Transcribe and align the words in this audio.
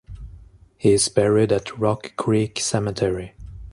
He 0.79 0.93
is 0.93 1.09
buried 1.09 1.51
at 1.51 1.77
Rock 1.77 2.15
Creek 2.17 2.59
Cemetery. 2.59 3.35